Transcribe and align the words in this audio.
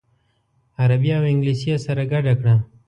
عربي 0.81 1.09
او 1.17 1.23
انګلیسي 1.31 1.67
یې 1.71 1.77
سره 1.85 2.01
ګډه 2.11 2.33
کړه. 2.39 2.55